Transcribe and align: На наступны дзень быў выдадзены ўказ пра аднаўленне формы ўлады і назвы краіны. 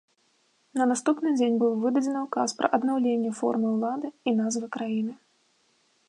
На 0.79 0.85
наступны 0.91 1.33
дзень 1.33 1.59
быў 1.63 1.73
выдадзены 1.83 2.19
ўказ 2.27 2.49
пра 2.61 2.67
аднаўленне 2.77 3.31
формы 3.39 3.67
ўлады 3.75 4.07
і 4.31 4.33
назвы 4.39 4.65
краіны. 4.77 5.13